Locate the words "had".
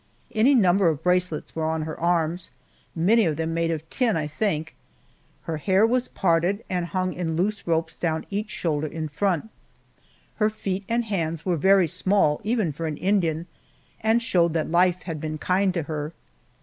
15.03-15.21